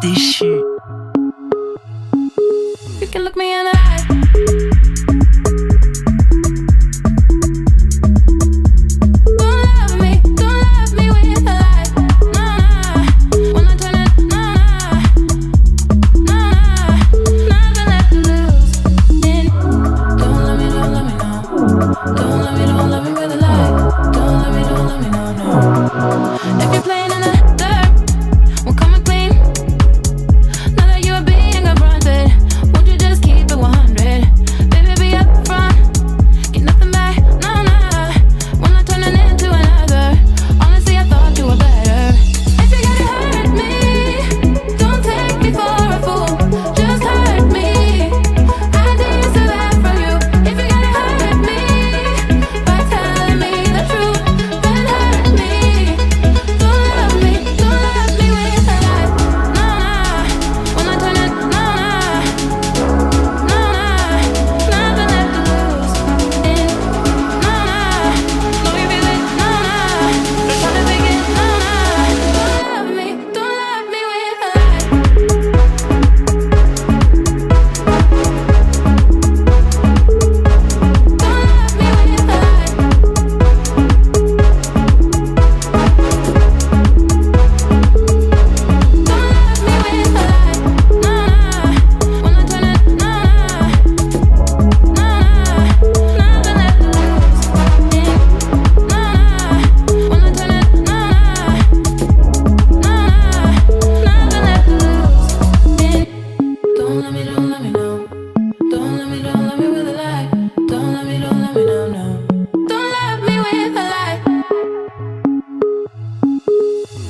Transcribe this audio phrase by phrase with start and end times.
[0.00, 0.62] déchu.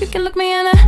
[0.00, 0.79] You can look me in the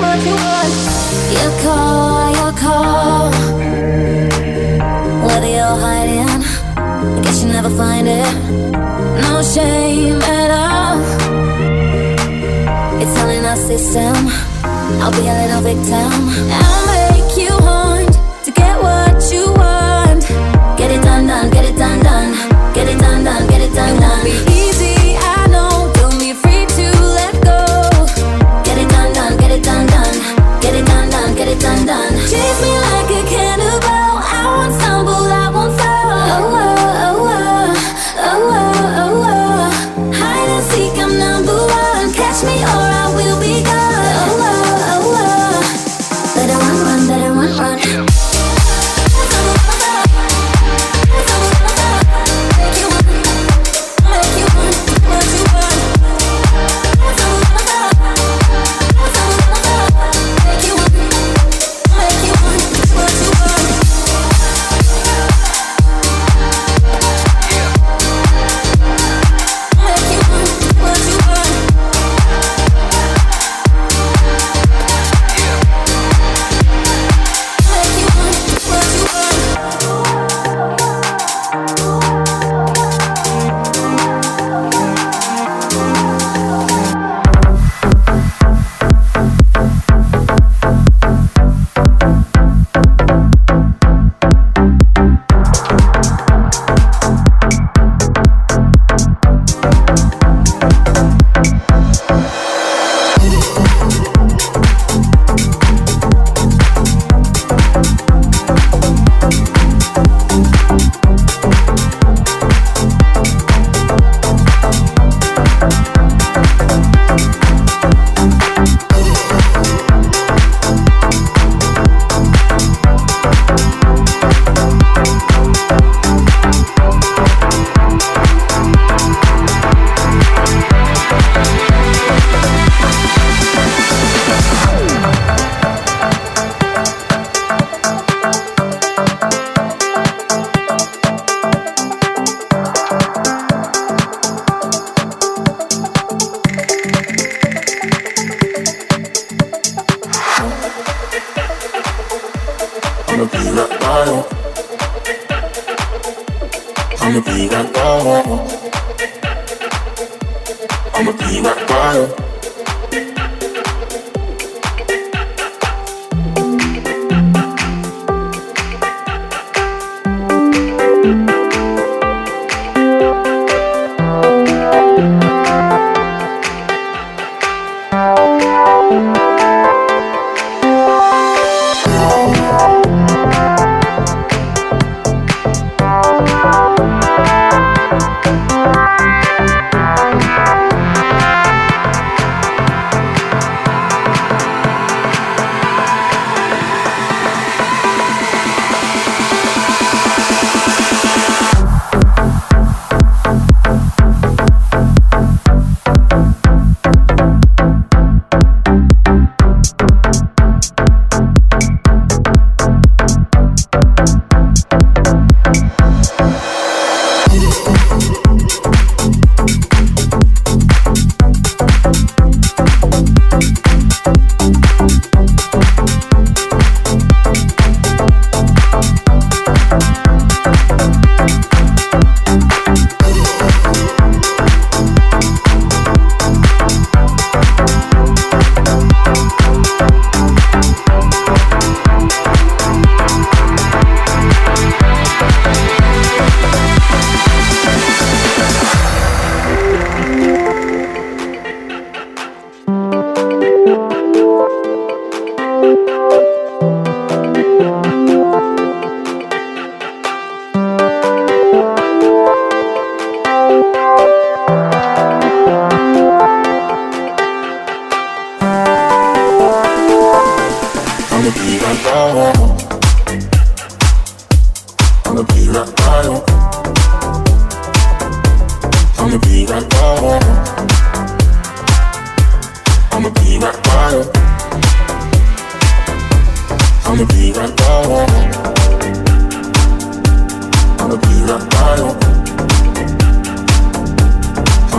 [0.00, 0.72] what you want.
[1.36, 3.30] Your call, your call.
[5.26, 6.42] Whether you're hiding,
[6.76, 8.32] I guess you never find it.
[9.22, 10.98] No shame at all.
[13.02, 14.16] It's all in our system.
[15.02, 16.12] I'll be a little victim.
[16.50, 17.52] I'll make you
[18.44, 20.22] to get what you want.
[20.78, 22.32] Get it done, done, get it done, done.
[22.74, 24.26] Get it done, done, get it done, done.
[24.26, 25.01] It won't be easy.
[31.62, 32.12] done done.
[32.26, 33.21] Chase me like a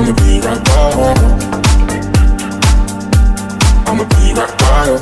[0.04, 1.16] I'ma be right by you.
[3.88, 4.98] I'ma be right by you.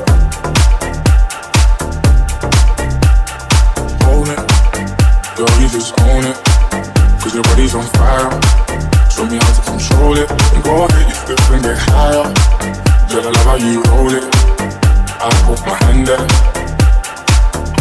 [4.06, 4.42] Hold it,
[5.36, 6.38] girl, you just own it.
[7.20, 8.30] Cause your body's on fire.
[9.10, 10.30] Show me how to control it.
[10.30, 12.30] And go ahead, you flip and get higher.
[13.10, 14.24] Girl, I love how you roll it.
[15.18, 16.28] I put my hand there.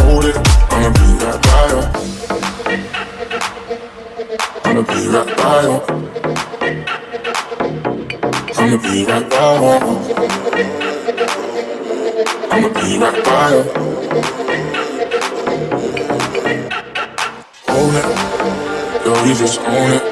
[0.06, 0.36] Hold it,
[0.72, 1.82] I'ma be right by you.
[4.64, 6.99] I'ma be right by you.
[8.60, 9.36] I'ma be right by.
[12.50, 13.52] I'ma be right by.
[17.72, 18.04] Own it,
[19.06, 20.02] yo, you just own it.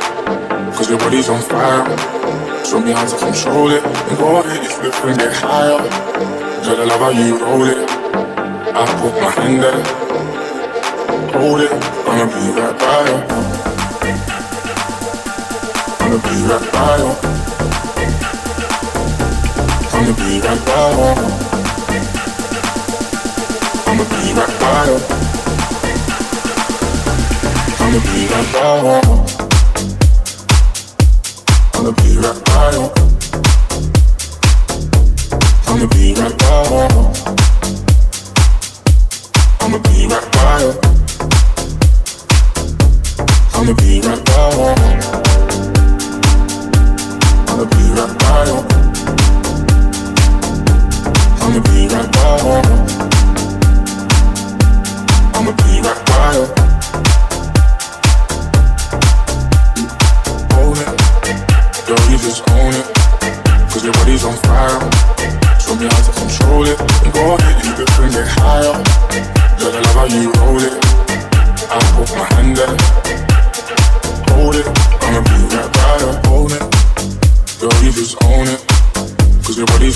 [0.72, 1.84] Cause your body's on fire.
[2.64, 3.84] Show me how to control it.
[3.84, 5.78] And ahead, you flip and get higher.
[6.64, 7.76] Girl, I love how you roll it.
[8.74, 9.84] I put my hand there.
[11.38, 11.72] Hold it,
[12.08, 13.18] I'ma be right by you.
[16.00, 17.67] I'ma be right by you.
[19.98, 20.74] I'ma be right by.
[23.88, 24.88] I'ma be right by.
[27.80, 29.00] I'ma be right by.
[31.74, 32.97] I'ma be right by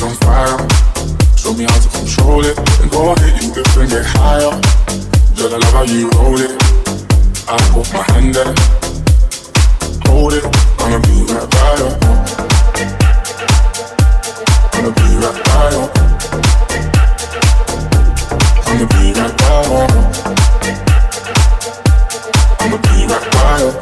[0.02, 0.58] On fire.
[1.36, 2.58] Show me how to control it.
[2.80, 4.50] And go ahead, you could bring it higher.
[5.36, 6.50] Girl, I love how you roll it.
[7.48, 8.54] I put my hand there.
[10.10, 10.44] Hold it,
[10.80, 11.90] I'ma be right by you.
[14.74, 15.84] I'ma be right by you.
[18.66, 19.86] I'ma be right by you.
[22.58, 23.81] I'ma be right by you.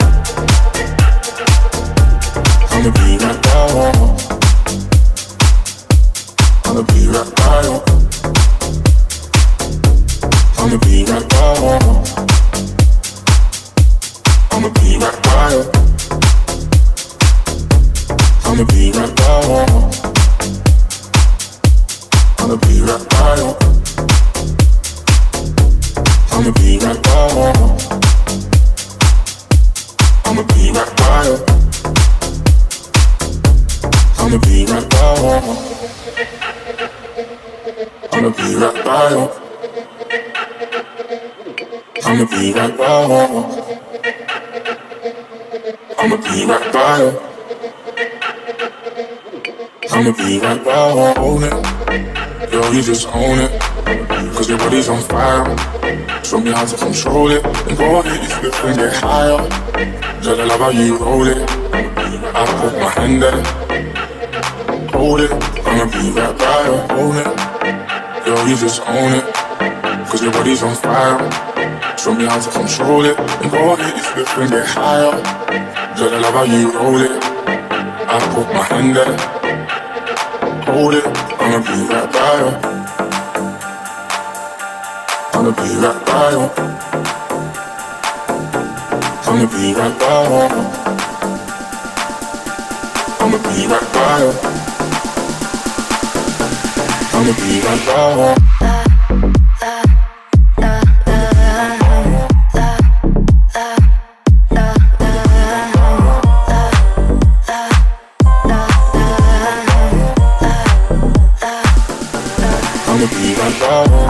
[38.12, 39.24] I'ma be right by you.
[42.04, 43.16] I'ma be right by you.
[45.98, 47.10] I'ma be right by you.
[49.90, 51.14] I'ma be right by you.
[51.16, 53.60] Own it, yo, you just own it.
[54.34, 55.56] Cause your body's on fire.
[56.22, 57.44] Show me how to control it.
[57.44, 59.38] And go ahead, you flip and get higher.
[60.22, 61.38] Girl, I love how you roll it.
[61.72, 63.59] I put my hand there.
[65.00, 65.32] Hold it,
[65.64, 66.28] I'ma be by
[66.68, 66.76] you.
[67.00, 67.24] Own it,
[68.26, 69.24] yo, you just own it.
[70.04, 71.16] Cause your body's on fire.
[71.96, 73.18] Show me how to control it.
[73.18, 75.12] And go ahead, you flip get higher.
[75.96, 77.12] Girl, I love how you roll it.
[77.16, 79.16] I put my hand there.
[80.68, 81.06] Hold it,
[81.40, 82.60] I'ma be right by.
[85.32, 86.34] I'ma be right by.
[89.30, 90.44] I'ma be by you.
[93.18, 94.59] I'ma be right by you
[97.20, 98.34] on the beat right now.
[112.88, 114.09] On the.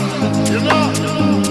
[0.00, 1.49] 人呢人呢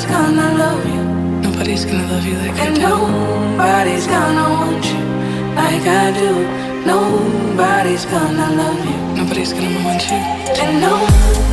[0.00, 1.02] nobody's gonna love you.
[1.42, 2.96] Nobody's gonna love you like and I do.
[3.56, 5.04] Nobody's gonna want you
[5.54, 6.86] like I do.
[6.86, 9.22] Nobody's gonna love you.
[9.22, 10.16] Nobody's gonna want you.
[10.16, 11.49] And no.